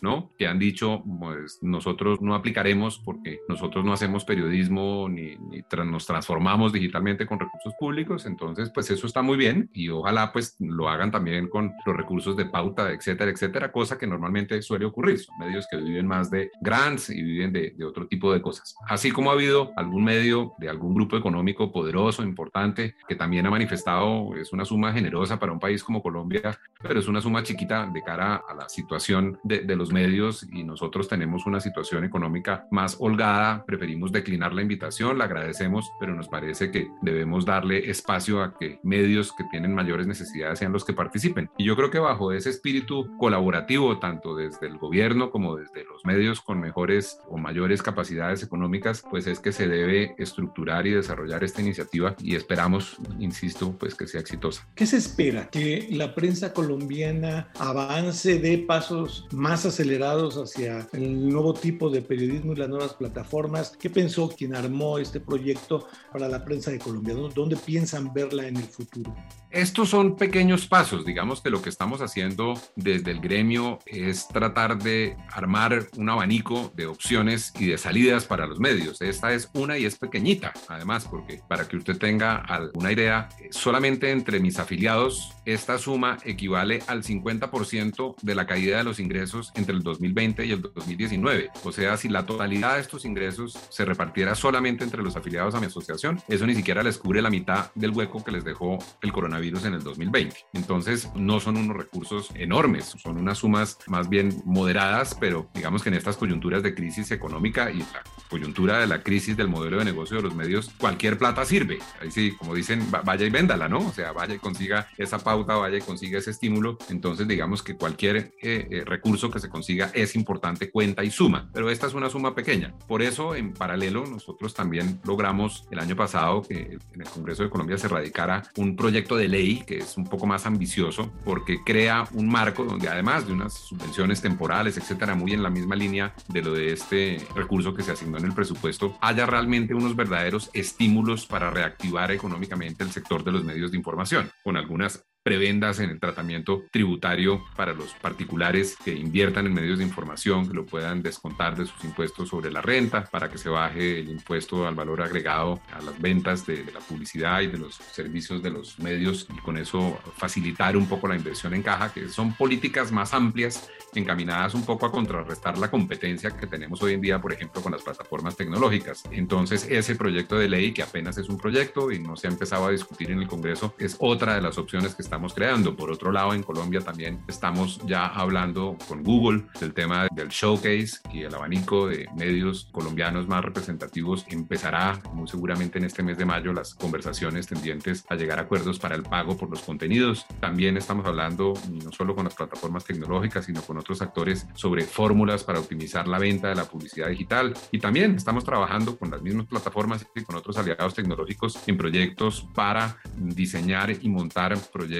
¿no? 0.00 0.32
Que 0.38 0.46
han 0.46 0.58
dicho, 0.58 1.02
pues 1.18 1.58
nosotros 1.62 2.20
no 2.20 2.34
aplicaremos 2.34 2.98
porque 2.98 3.40
nosotros 3.48 3.84
no 3.84 3.92
hacemos 3.92 4.24
periodismo 4.24 5.08
ni, 5.08 5.36
ni 5.36 5.62
tra 5.62 5.84
nos 5.84 6.06
transformamos 6.06 6.72
digitalmente 6.72 7.26
con 7.26 7.40
recursos 7.40 7.74
públicos, 7.78 8.26
entonces 8.26 8.70
pues 8.72 8.90
eso 8.90 9.06
está 9.06 9.22
muy 9.22 9.36
bien 9.36 9.70
y 9.72 9.88
ojalá 9.88 10.32
pues 10.32 10.56
lo 10.58 10.88
hagan 10.88 11.10
también 11.10 11.48
con 11.48 11.72
los 11.84 11.96
recursos 11.96 12.36
de 12.36 12.46
pauta, 12.46 12.92
etcétera, 12.92 13.30
etcétera, 13.30 13.72
cosa 13.72 13.98
que 13.98 14.06
normalmente 14.06 14.60
suele 14.62 14.84
ocurrir. 14.84 15.18
Son 15.18 15.38
medios 15.38 15.66
que 15.70 15.76
viven 15.76 16.06
más 16.06 16.30
de 16.30 16.50
grants 16.60 17.10
y 17.10 17.22
viven 17.22 17.52
de, 17.52 17.74
de, 17.76 17.84
otro 17.84 18.06
tipo 18.06 18.32
de 18.32 18.40
cosas. 18.40 18.74
Así 18.86 19.10
como 19.10 19.30
ha 19.30 19.34
habido 19.34 19.72
algún 19.76 20.04
medio 20.04 20.54
de 20.58 20.68
algún 20.68 20.94
grupo 20.94 21.16
económico 21.16 21.72
poderoso, 21.72 22.22
importante, 22.22 22.94
que 23.08 23.16
también 23.16 23.46
ha 23.46 23.50
manifestado, 23.50 24.34
es 24.36 24.52
una 24.52 24.64
suma 24.64 24.92
generosa 24.92 25.38
para 25.38 25.52
un 25.52 25.60
país 25.60 25.82
como 25.82 26.02
Colombia, 26.02 26.58
pero 26.82 27.00
es 27.00 27.08
una 27.08 27.20
suma 27.20 27.42
chiquita 27.42 27.90
de 27.92 28.02
cara 28.02 28.42
a 28.48 28.54
la 28.54 28.68
situación 28.68 29.38
de, 29.44 29.60
de 29.60 29.76
los 29.76 29.92
medios 29.92 30.46
y 30.52 30.64
nosotros 30.64 31.08
tenemos 31.08 31.46
una 31.46 31.60
situación 31.60 32.04
económica 32.04 32.66
más 32.70 32.96
holgada, 32.98 33.64
preferimos 33.64 34.12
declinar 34.12 34.52
la 34.52 34.62
invitación, 34.62 35.18
la 35.18 35.24
agradecemos, 35.24 35.90
pero 35.98 36.14
nos 36.14 36.28
parece 36.28 36.70
que 36.70 36.88
debemos 37.02 37.44
darle 37.44 37.90
espacio 37.90 38.42
a 38.42 38.56
que 38.58 38.78
medios 38.82 39.32
que 39.32 39.44
tienen 39.50 39.74
mayores 39.74 40.06
necesidades 40.06 40.58
sean 40.58 40.72
los 40.72 40.84
que 40.84 40.92
participen. 40.92 41.50
Y 41.56 41.64
yo 41.64 41.76
creo 41.76 41.90
que 41.90 41.98
bajo 41.98 42.32
ese 42.32 42.50
espíritu 42.50 43.16
colaborativo, 43.18 43.98
tanto 43.98 44.36
desde 44.36 44.66
el 44.66 44.78
gobierno 44.78 45.30
como 45.30 45.56
desde 45.56 45.84
los 45.84 46.04
medios 46.04 46.40
con 46.40 46.60
mejores 46.60 47.18
o 47.28 47.38
mayores 47.38 47.82
capacidades 47.82 48.42
económicas, 48.42 49.02
pues 49.08 49.26
es 49.26 49.40
que 49.40 49.52
se 49.52 49.68
debe 49.68 50.14
estructurar 50.18 50.86
y 50.86 50.90
desarrollar 50.90 51.44
esta 51.44 51.60
iniciativa 51.60 52.14
y 52.20 52.34
esperamos, 52.36 52.96
insisto, 53.18 53.76
pues 53.78 53.94
que 53.94 54.06
sea 54.06 54.20
exitosa. 54.20 54.68
¿Qué 54.74 54.86
se 54.86 54.96
espera? 54.96 55.48
¿Que 55.48 55.88
la 55.90 56.14
prensa 56.14 56.52
colombiana 56.52 57.48
avance 57.58 58.38
de 58.38 58.58
pasos 58.58 59.26
más 59.32 59.66
acelerados 59.66 60.36
hacia 60.36 60.88
el 60.92 61.28
nuevo 61.28 61.54
tipo 61.54 61.90
de 61.90 62.02
periodismo 62.02 62.52
y 62.52 62.56
las 62.56 62.68
nuevas 62.68 62.94
plataformas? 62.94 63.76
¿Qué 63.78 63.90
pensó 63.90 64.28
quien 64.28 64.54
armó 64.54 64.98
este 64.98 65.20
proyecto 65.20 65.86
para 66.12 66.28
la 66.28 66.44
prensa 66.44 66.70
de 66.70 66.78
Colombia? 66.78 67.14
¿Dónde 67.14 67.56
piensan 67.56 68.12
verla 68.12 68.46
en 68.46 68.56
el 68.56 68.64
futuro? 68.64 69.14
Estos 69.50 69.88
son 69.88 70.16
pequeños 70.16 70.66
pasos, 70.66 71.04
digamos 71.04 71.40
que 71.40 71.50
lo 71.50 71.60
que 71.60 71.70
estamos 71.70 72.00
haciendo 72.00 72.54
desde 72.76 73.10
el 73.10 73.20
gremio 73.20 73.80
es 73.84 74.28
tratar 74.28 74.80
de 74.80 75.16
armar 75.32 75.88
un 75.96 76.08
abanico 76.08 76.72
de 76.76 76.86
opciones 76.86 77.52
y 77.58 77.66
de 77.66 77.78
salidas 77.78 78.26
para 78.26 78.46
los 78.46 78.60
medios. 78.60 79.02
Esta 79.02 79.32
es 79.32 79.50
una 79.54 79.76
y 79.76 79.86
es 79.86 79.98
pequeñita, 79.98 80.52
además, 80.68 81.06
porque 81.10 81.40
para 81.48 81.66
que 81.66 81.76
usted 81.76 81.98
tenga 81.98 82.36
alguna 82.36 82.92
idea, 82.92 83.28
solamente 83.50 84.12
entre 84.12 84.38
mis 84.38 84.58
afiliados, 84.58 85.32
esta 85.44 85.78
suma 85.78 86.18
equivale 86.24 86.80
al 86.86 87.02
50% 87.02 88.14
de 88.22 88.34
la 88.36 88.46
caída 88.46 88.78
de 88.78 88.84
los 88.84 89.00
ingresos 89.00 89.09
entre 89.54 89.74
el 89.74 89.82
2020 89.82 90.46
y 90.46 90.52
el 90.52 90.62
2019. 90.62 91.50
O 91.64 91.72
sea, 91.72 91.96
si 91.96 92.08
la 92.08 92.24
totalidad 92.24 92.76
de 92.76 92.82
estos 92.82 93.04
ingresos 93.04 93.58
se 93.68 93.84
repartiera 93.84 94.34
solamente 94.34 94.84
entre 94.84 95.02
los 95.02 95.16
afiliados 95.16 95.54
a 95.54 95.60
mi 95.60 95.66
asociación, 95.66 96.20
eso 96.28 96.46
ni 96.46 96.54
siquiera 96.54 96.82
les 96.82 96.98
cubre 96.98 97.20
la 97.20 97.30
mitad 97.30 97.70
del 97.74 97.90
hueco 97.90 98.22
que 98.22 98.30
les 98.30 98.44
dejó 98.44 98.78
el 99.02 99.12
coronavirus 99.12 99.40
virus 99.40 99.64
en 99.64 99.74
el 99.74 99.82
2020. 99.82 100.36
Entonces, 100.52 101.08
no 101.14 101.40
son 101.40 101.56
unos 101.56 101.76
recursos 101.76 102.30
enormes, 102.34 102.94
son 103.02 103.16
unas 103.16 103.38
sumas 103.38 103.78
más 103.86 104.08
bien 104.08 104.42
moderadas, 104.44 105.16
pero 105.18 105.48
digamos 105.54 105.82
que 105.82 105.88
en 105.88 105.94
estas 105.94 106.16
coyunturas 106.16 106.62
de 106.62 106.74
crisis 106.74 107.10
económica 107.10 107.70
y 107.70 107.78
la 107.78 108.02
coyuntura 108.28 108.78
de 108.78 108.86
la 108.86 109.02
crisis 109.02 109.36
del 109.36 109.48
modelo 109.48 109.78
de 109.78 109.84
negocio 109.84 110.18
de 110.18 110.22
los 110.22 110.34
medios, 110.34 110.70
cualquier 110.78 111.18
plata 111.18 111.44
sirve. 111.44 111.78
Ahí 112.00 112.10
sí, 112.10 112.32
como 112.38 112.54
dicen, 112.54 112.90
vaya 112.90 113.26
y 113.26 113.30
véndala, 113.30 113.68
¿no? 113.68 113.78
O 113.78 113.92
sea, 113.92 114.12
vaya 114.12 114.34
y 114.34 114.38
consiga 114.38 114.86
esa 114.96 115.18
pauta, 115.18 115.54
vaya 115.54 115.78
y 115.78 115.82
consiga 115.82 116.18
ese 116.18 116.30
estímulo. 116.30 116.78
Entonces, 116.88 117.26
digamos 117.26 117.62
que 117.62 117.76
cualquier 117.76 118.34
eh, 118.42 118.68
eh, 118.70 118.82
recurso 119.00 119.30
que 119.30 119.40
se 119.40 119.48
consiga 119.48 119.90
es 119.94 120.14
importante, 120.14 120.70
cuenta 120.70 121.02
y 121.02 121.10
suma, 121.10 121.48
pero 121.54 121.70
esta 121.70 121.86
es 121.86 121.94
una 121.94 122.10
suma 122.10 122.34
pequeña. 122.34 122.74
Por 122.86 123.00
eso, 123.00 123.34
en 123.34 123.54
paralelo, 123.54 124.04
nosotros 124.04 124.52
también 124.52 125.00
logramos 125.04 125.64
el 125.70 125.78
año 125.78 125.96
pasado 125.96 126.42
que 126.42 126.78
en 126.92 127.00
el 127.00 127.08
Congreso 127.08 127.42
de 127.42 127.50
Colombia 127.50 127.78
se 127.78 127.88
radicara 127.88 128.42
un 128.56 128.76
proyecto 128.76 129.16
de 129.16 129.28
ley 129.28 129.64
que 129.66 129.78
es 129.78 129.96
un 129.96 130.04
poco 130.04 130.26
más 130.26 130.44
ambicioso 130.44 131.10
porque 131.24 131.64
crea 131.64 132.06
un 132.12 132.28
marco 132.28 132.64
donde 132.64 132.88
además 132.88 133.26
de 133.26 133.32
unas 133.32 133.54
subvenciones 133.54 134.20
temporales, 134.20 134.76
etcétera, 134.76 135.14
muy 135.14 135.32
en 135.32 135.42
la 135.42 135.50
misma 135.50 135.76
línea 135.76 136.14
de 136.28 136.42
lo 136.42 136.52
de 136.52 136.72
este 136.74 137.26
recurso 137.34 137.72
que 137.72 137.82
se 137.82 137.92
asignó 137.92 138.18
en 138.18 138.26
el 138.26 138.34
presupuesto, 138.34 138.98
haya 139.00 139.24
realmente 139.24 139.72
unos 139.72 139.96
verdaderos 139.96 140.50
estímulos 140.52 141.24
para 141.24 141.50
reactivar 141.50 142.10
económicamente 142.10 142.84
el 142.84 142.90
sector 142.90 143.24
de 143.24 143.32
los 143.32 143.44
medios 143.44 143.70
de 143.70 143.78
información, 143.78 144.30
con 144.44 144.58
algunas 144.58 145.06
prebendas 145.30 145.78
en 145.78 145.90
el 145.90 146.00
tratamiento 146.00 146.64
tributario 146.72 147.44
para 147.54 147.72
los 147.72 147.94
particulares 147.94 148.76
que 148.84 148.92
inviertan 148.92 149.46
en 149.46 149.54
medios 149.54 149.78
de 149.78 149.84
información, 149.84 150.48
que 150.48 150.54
lo 150.54 150.66
puedan 150.66 151.04
descontar 151.04 151.56
de 151.56 151.66
sus 151.66 151.84
impuestos 151.84 152.30
sobre 152.30 152.50
la 152.50 152.60
renta, 152.60 153.04
para 153.04 153.30
que 153.30 153.38
se 153.38 153.48
baje 153.48 154.00
el 154.00 154.08
impuesto 154.08 154.66
al 154.66 154.74
valor 154.74 155.02
agregado 155.02 155.60
a 155.72 155.80
las 155.82 156.00
ventas 156.00 156.44
de, 156.46 156.64
de 156.64 156.72
la 156.72 156.80
publicidad 156.80 157.42
y 157.42 157.46
de 157.46 157.58
los 157.58 157.76
servicios 157.76 158.42
de 158.42 158.50
los 158.50 158.80
medios 158.80 159.28
y 159.32 159.38
con 159.38 159.56
eso 159.56 160.00
facilitar 160.16 160.76
un 160.76 160.88
poco 160.88 161.06
la 161.06 161.14
inversión 161.14 161.54
en 161.54 161.62
caja, 161.62 161.92
que 161.92 162.08
son 162.08 162.34
políticas 162.34 162.90
más 162.90 163.14
amplias 163.14 163.70
encaminadas 163.94 164.54
un 164.54 164.64
poco 164.64 164.86
a 164.86 164.92
contrarrestar 164.92 165.58
la 165.58 165.70
competencia 165.70 166.30
que 166.30 166.46
tenemos 166.46 166.82
hoy 166.82 166.94
en 166.94 167.00
día, 167.00 167.20
por 167.20 167.32
ejemplo, 167.32 167.62
con 167.62 167.72
las 167.72 167.82
plataformas 167.82 168.36
tecnológicas. 168.36 169.02
Entonces, 169.10 169.66
ese 169.68 169.96
proyecto 169.96 170.36
de 170.38 170.48
ley, 170.48 170.72
que 170.72 170.82
apenas 170.82 171.18
es 171.18 171.28
un 171.28 171.38
proyecto 171.38 171.90
y 171.90 171.98
no 171.98 172.16
se 172.16 172.26
ha 172.26 172.30
empezado 172.30 172.66
a 172.66 172.70
discutir 172.70 173.10
en 173.10 173.20
el 173.20 173.28
Congreso, 173.28 173.74
es 173.78 173.96
otra 173.98 174.34
de 174.34 174.42
las 174.42 174.58
opciones 174.58 174.94
que 174.94 175.02
estamos 175.02 175.19
estamos 175.20 175.34
creando. 175.34 175.76
Por 175.76 175.90
otro 175.90 176.12
lado, 176.12 176.32
en 176.32 176.42
Colombia 176.42 176.80
también 176.80 177.22
estamos 177.28 177.78
ya 177.84 178.06
hablando 178.06 178.78
con 178.88 179.02
Google 179.04 179.44
del 179.60 179.74
tema 179.74 180.08
del 180.14 180.28
showcase 180.28 181.00
y 181.12 181.24
el 181.24 181.34
abanico 181.34 181.88
de 181.88 182.08
medios 182.16 182.70
colombianos 182.72 183.28
más 183.28 183.44
representativos. 183.44 184.24
Empezará 184.28 184.98
muy 185.12 185.28
seguramente 185.28 185.76
en 185.76 185.84
este 185.84 186.02
mes 186.02 186.16
de 186.16 186.24
mayo 186.24 186.54
las 186.54 186.74
conversaciones 186.74 187.46
tendientes 187.46 188.06
a 188.08 188.14
llegar 188.14 188.38
a 188.38 188.42
acuerdos 188.42 188.78
para 188.78 188.94
el 188.94 189.02
pago 189.02 189.36
por 189.36 189.50
los 189.50 189.60
contenidos. 189.60 190.24
También 190.40 190.78
estamos 190.78 191.04
hablando 191.04 191.52
no 191.70 191.92
solo 191.92 192.14
con 192.14 192.24
las 192.24 192.34
plataformas 192.34 192.86
tecnológicas, 192.86 193.44
sino 193.44 193.60
con 193.60 193.76
otros 193.76 194.00
actores 194.00 194.46
sobre 194.54 194.84
fórmulas 194.84 195.44
para 195.44 195.60
optimizar 195.60 196.08
la 196.08 196.18
venta 196.18 196.48
de 196.48 196.54
la 196.54 196.64
publicidad 196.64 197.08
digital. 197.08 197.52
Y 197.72 197.78
también 197.78 198.14
estamos 198.14 198.42
trabajando 198.44 198.96
con 198.96 199.10
las 199.10 199.20
mismas 199.20 199.44
plataformas 199.44 200.06
y 200.16 200.22
con 200.22 200.36
otros 200.36 200.56
aliados 200.56 200.94
tecnológicos 200.94 201.58
en 201.66 201.76
proyectos 201.76 202.48
para 202.54 202.96
diseñar 203.18 203.90
y 204.00 204.08
montar 204.08 204.56
proyectos 204.72 204.99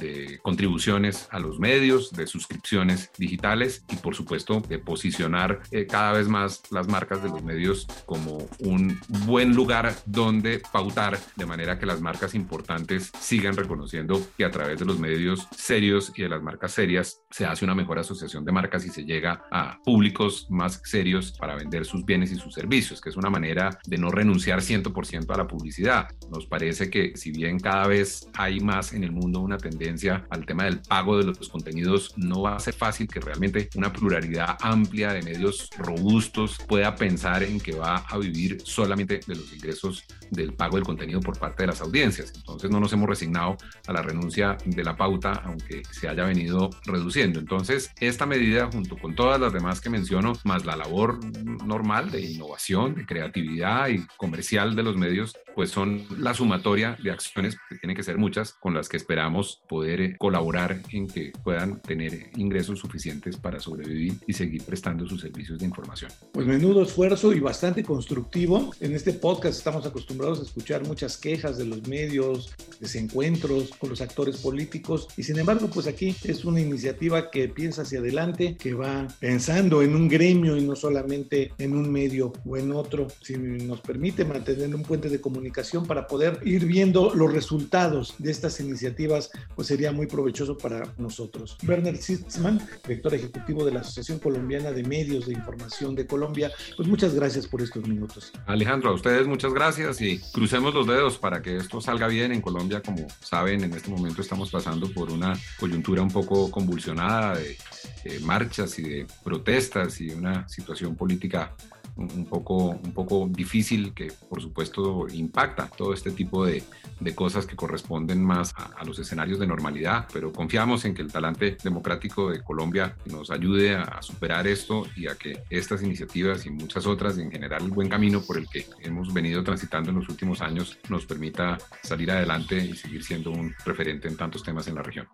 de 0.00 0.38
contribuciones 0.42 1.28
a 1.30 1.38
los 1.38 1.58
medios, 1.58 2.12
de 2.12 2.26
suscripciones 2.26 3.10
digitales 3.18 3.84
y 3.90 3.96
por 3.96 4.14
supuesto 4.14 4.60
de 4.60 4.78
posicionar 4.78 5.62
eh, 5.70 5.86
cada 5.86 6.12
vez 6.12 6.28
más 6.28 6.62
las 6.70 6.88
marcas 6.88 7.22
de 7.22 7.28
los 7.28 7.42
medios 7.42 7.86
como 8.06 8.48
un 8.60 8.98
buen 9.26 9.54
lugar 9.54 9.94
donde 10.06 10.62
pautar 10.72 11.18
de 11.36 11.46
manera 11.46 11.78
que 11.78 11.86
las 11.86 12.00
marcas 12.00 12.34
importantes 12.34 13.12
sigan 13.18 13.56
reconociendo 13.56 14.20
que 14.36 14.44
a 14.44 14.50
través 14.50 14.78
de 14.78 14.84
los 14.84 14.98
medios 14.98 15.48
serios 15.56 16.12
y 16.16 16.22
de 16.22 16.28
las 16.28 16.42
marcas 16.42 16.72
serias 16.72 17.22
se 17.30 17.46
hace 17.46 17.64
una 17.64 17.74
mejor 17.74 17.98
asociación 17.98 18.44
de 18.44 18.52
marcas 18.52 18.84
y 18.84 18.90
se 18.90 19.04
llega 19.04 19.44
a 19.50 19.78
públicos 19.84 20.46
más 20.50 20.80
serios 20.84 21.32
para 21.32 21.56
vender 21.56 21.84
sus 21.84 22.04
bienes 22.04 22.32
y 22.32 22.36
sus 22.36 22.54
servicios, 22.54 23.00
que 23.00 23.10
es 23.10 23.16
una 23.16 23.30
manera 23.30 23.78
de 23.86 23.98
no 23.98 24.10
renunciar 24.10 24.60
100% 24.60 25.32
a 25.32 25.38
la 25.38 25.46
publicidad. 25.46 26.08
Nos 26.30 26.46
parece 26.46 26.90
que 26.90 27.16
si 27.16 27.30
bien 27.30 27.58
cada 27.58 27.86
vez 27.86 28.28
hay 28.34 28.60
más 28.60 28.92
en 28.92 29.04
el 29.04 29.12
mundo 29.12 29.23
una 29.32 29.58
tendencia 29.58 30.26
al 30.30 30.44
tema 30.46 30.64
del 30.64 30.80
pago 30.80 31.18
de 31.18 31.24
los 31.24 31.48
contenidos, 31.48 32.12
no 32.16 32.42
va 32.42 32.56
a 32.56 32.60
ser 32.60 32.74
fácil 32.74 33.08
que 33.08 33.20
realmente 33.20 33.68
una 33.74 33.92
pluralidad 33.92 34.56
amplia 34.60 35.12
de 35.12 35.22
medios 35.22 35.70
robustos 35.78 36.58
pueda 36.66 36.94
pensar 36.94 37.42
en 37.42 37.60
que 37.60 37.74
va 37.74 37.96
a 37.96 38.18
vivir 38.18 38.60
solamente 38.64 39.20
de 39.26 39.34
los 39.34 39.52
ingresos 39.52 40.04
del 40.30 40.52
pago 40.52 40.76
del 40.76 40.84
contenido 40.84 41.20
por 41.20 41.38
parte 41.38 41.62
de 41.62 41.68
las 41.68 41.80
audiencias. 41.80 42.32
Entonces 42.34 42.70
no 42.70 42.80
nos 42.80 42.92
hemos 42.92 43.08
resignado 43.08 43.56
a 43.86 43.92
la 43.92 44.02
renuncia 44.02 44.56
de 44.64 44.84
la 44.84 44.96
pauta, 44.96 45.42
aunque 45.44 45.82
se 45.90 46.08
haya 46.08 46.24
venido 46.24 46.70
reduciendo. 46.84 47.38
Entonces 47.38 47.92
esta 48.00 48.26
medida, 48.26 48.68
junto 48.70 48.96
con 48.96 49.14
todas 49.14 49.40
las 49.40 49.52
demás 49.52 49.80
que 49.80 49.90
menciono, 49.90 50.32
más 50.44 50.64
la 50.64 50.76
labor 50.76 51.20
normal 51.64 52.10
de 52.10 52.20
innovación, 52.22 52.94
de 52.94 53.06
creatividad 53.06 53.88
y 53.88 54.04
comercial 54.16 54.74
de 54.74 54.82
los 54.82 54.96
medios, 54.96 55.36
pues 55.54 55.70
son 55.70 56.04
la 56.18 56.34
sumatoria 56.34 56.96
de 57.02 57.10
acciones, 57.10 57.56
que 57.68 57.76
tienen 57.76 57.96
que 57.96 58.02
ser 58.02 58.18
muchas, 58.18 58.52
con 58.54 58.74
las 58.74 58.88
que 58.88 58.96
esperamos 58.96 59.62
poder 59.68 60.00
eh, 60.00 60.16
colaborar 60.18 60.80
en 60.90 61.06
que 61.06 61.32
puedan 61.42 61.80
tener 61.80 62.30
ingresos 62.36 62.80
suficientes 62.80 63.36
para 63.36 63.60
sobrevivir 63.60 64.14
y 64.26 64.32
seguir 64.32 64.62
prestando 64.64 65.06
sus 65.06 65.20
servicios 65.20 65.58
de 65.58 65.66
información. 65.66 66.10
Pues 66.32 66.46
menudo 66.46 66.82
esfuerzo 66.82 67.32
y 67.32 67.40
bastante 67.40 67.84
constructivo. 67.84 68.72
En 68.80 68.94
este 68.94 69.12
podcast 69.12 69.58
estamos 69.58 69.86
acostumbrados 69.86 70.40
a 70.40 70.42
escuchar 70.42 70.86
muchas 70.86 71.16
quejas 71.16 71.56
de 71.56 71.66
los 71.66 71.86
medios, 71.86 72.54
desencuentros 72.80 73.70
con 73.78 73.90
los 73.90 74.00
actores 74.00 74.38
políticos 74.38 75.08
y 75.16 75.22
sin 75.22 75.38
embargo 75.38 75.68
pues 75.68 75.86
aquí 75.86 76.14
es 76.24 76.44
una 76.44 76.60
iniciativa 76.60 77.30
que 77.30 77.48
piensa 77.48 77.82
hacia 77.82 78.00
adelante, 78.00 78.56
que 78.56 78.74
va 78.74 79.06
pensando 79.20 79.82
en 79.82 79.94
un 79.94 80.08
gremio 80.08 80.56
y 80.56 80.62
no 80.62 80.74
solamente 80.74 81.52
en 81.58 81.76
un 81.76 81.90
medio 81.90 82.32
o 82.44 82.56
en 82.56 82.72
otro, 82.72 83.06
si 83.22 83.36
nos 83.36 83.80
permite 83.80 84.24
mantener 84.24 84.74
un 84.74 84.82
puente 84.82 85.08
de 85.08 85.20
comunicación 85.20 85.43
para 85.86 86.06
poder 86.06 86.40
ir 86.44 86.64
viendo 86.66 87.14
los 87.14 87.32
resultados 87.32 88.14
de 88.18 88.30
estas 88.30 88.60
iniciativas, 88.60 89.30
pues 89.54 89.68
sería 89.68 89.92
muy 89.92 90.06
provechoso 90.06 90.56
para 90.56 90.92
nosotros. 90.98 91.56
Werner 91.66 91.96
Sitzman, 91.96 92.60
director 92.86 93.14
ejecutivo 93.14 93.64
de 93.64 93.72
la 93.72 93.80
Asociación 93.80 94.18
Colombiana 94.18 94.72
de 94.72 94.82
Medios 94.82 95.26
de 95.26 95.32
Información 95.32 95.94
de 95.94 96.06
Colombia, 96.06 96.50
pues 96.76 96.88
muchas 96.88 97.14
gracias 97.14 97.46
por 97.46 97.62
estos 97.62 97.86
minutos. 97.86 98.32
Alejandro, 98.46 98.90
a 98.90 98.94
ustedes 98.94 99.26
muchas 99.26 99.52
gracias 99.52 100.00
y 100.00 100.18
crucemos 100.32 100.74
los 100.74 100.86
dedos 100.86 101.18
para 101.18 101.42
que 101.42 101.56
esto 101.56 101.80
salga 101.80 102.06
bien 102.08 102.32
en 102.32 102.40
Colombia. 102.40 102.82
Como 102.82 103.06
saben, 103.20 103.64
en 103.64 103.72
este 103.72 103.90
momento 103.90 104.22
estamos 104.22 104.50
pasando 104.50 104.90
por 104.92 105.10
una 105.10 105.34
coyuntura 105.58 106.02
un 106.02 106.10
poco 106.10 106.50
convulsionada 106.50 107.36
de, 107.36 107.56
de 108.04 108.20
marchas 108.20 108.78
y 108.78 108.82
de 108.82 109.06
protestas 109.22 110.00
y 110.00 110.10
una 110.10 110.48
situación 110.48 110.96
política 110.96 111.54
un 111.96 112.26
poco, 112.26 112.70
un 112.70 112.92
poco 112.92 113.28
difícil 113.30 113.94
que 113.94 114.12
por 114.28 114.40
supuesto 114.40 115.06
impacta 115.08 115.68
todo 115.68 115.94
este 115.94 116.10
tipo 116.10 116.44
de, 116.44 116.62
de 117.00 117.14
cosas 117.14 117.46
que 117.46 117.56
corresponden 117.56 118.22
más 118.22 118.54
a, 118.56 118.84
los 118.84 118.98
escenarios 118.98 119.38
de 119.38 119.46
normalidad, 119.46 120.06
pero 120.12 120.32
confiamos 120.32 120.84
en 120.84 120.94
que 120.94 121.02
el 121.02 121.12
talante 121.12 121.56
democrático 121.62 122.30
de 122.30 122.42
Colombia 122.42 122.96
nos 123.06 123.30
ayude 123.30 123.76
a, 123.76 124.02
superar 124.02 124.46
esto 124.46 124.86
y 124.96 125.06
a 125.06 125.14
que 125.14 125.42
estas 125.48 125.82
iniciativas 125.82 126.44
y 126.46 126.50
muchas 126.50 126.86
otras, 126.86 127.16
en 127.18 127.30
general 127.30 127.64
el 127.64 127.70
buen 127.70 127.88
camino 127.88 128.20
por 128.20 128.36
el 128.36 128.48
que 128.48 128.66
hemos 128.80 129.12
venido 129.14 129.42
transitando 129.42 129.90
en 129.90 129.96
los 129.96 130.08
últimos 130.08 130.42
años, 130.42 130.78
nos 130.88 131.06
permita 131.06 131.58
salir 131.82 132.10
adelante 132.10 132.58
y 132.58 132.74
seguir 132.74 133.02
siendo 133.02 133.30
un 133.30 133.54
referente 133.64 134.08
en 134.08 134.16
tantos 134.16 134.42
temas 134.42 134.66
en 134.68 134.74
la 134.74 134.82
región. 134.82 135.06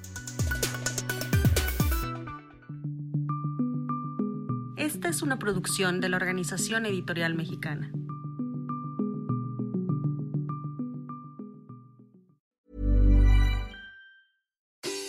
Esta 4.76 5.08
es 5.08 5.22
una 5.22 5.38
producción 5.38 6.00
de 6.00 6.08
la 6.08 6.16
Organización 6.16 6.86
Editorial 6.86 7.34
Mexicana. 7.34 7.92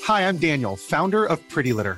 Hi, 0.05 0.23
I'm 0.23 0.37
Daniel, 0.37 0.75
founder 0.75 1.25
of 1.25 1.39
Pretty 1.49 1.73
Litter. 1.73 1.97